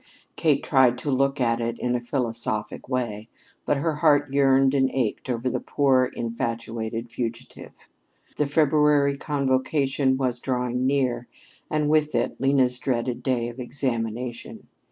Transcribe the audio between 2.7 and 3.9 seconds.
way, but